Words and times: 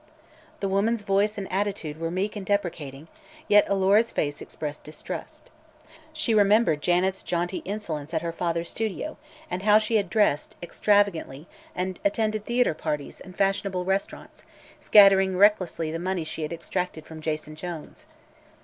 The 0.61 0.67
woman's 0.67 1.03
voice 1.03 1.37
and 1.37 1.47
attitude 1.53 1.99
were 1.99 2.09
meek 2.09 2.35
and 2.35 2.43
deprecating, 2.43 3.07
yet 3.47 3.65
Alora's 3.67 4.11
face 4.11 4.41
expressed 4.41 4.83
distrust. 4.83 5.51
She 6.11 6.33
remembered 6.33 6.81
Janet's 6.81 7.21
jaunty 7.21 7.59
insolence 7.65 8.11
at 8.11 8.23
her 8.23 8.31
father's 8.31 8.71
studio 8.71 9.17
and 9.47 9.61
how 9.61 9.77
she 9.77 9.97
had 9.97 10.09
dressed, 10.09 10.55
extravagantly 10.63 11.45
and 11.75 11.99
attended 12.03 12.45
theatre 12.45 12.73
parties 12.73 13.19
and 13.19 13.37
fashionable 13.37 13.85
restaurants, 13.85 14.43
scattering 14.79 15.37
recklessly 15.37 15.91
the 15.91 15.99
money 15.99 16.23
she 16.23 16.41
had 16.41 16.51
exacted 16.51 17.05
from 17.05 17.21
Jason 17.21 17.55
Jones. 17.55 18.07